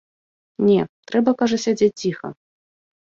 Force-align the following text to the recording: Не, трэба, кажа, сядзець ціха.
Не, 0.69 0.81
трэба, 1.11 1.35
кажа, 1.41 1.57
сядзець 1.65 1.93
ціха. 2.01 2.27